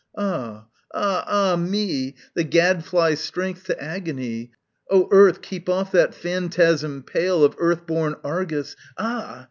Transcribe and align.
Ah! 0.17 0.65
ah! 0.95 1.25
ah 1.51 1.55
me! 1.57 2.15
The 2.33 2.43
gad 2.43 2.83
fly 2.83 3.13
strength 3.13 3.65
to 3.65 3.79
agony! 3.79 4.51
O 4.89 5.07
Earth, 5.11 5.43
keep 5.43 5.69
off 5.69 5.91
that 5.91 6.15
phantasm 6.15 7.03
pale 7.03 7.43
Of 7.43 7.53
earth 7.59 7.85
born 7.85 8.15
Argus! 8.23 8.75
ah! 8.97 9.39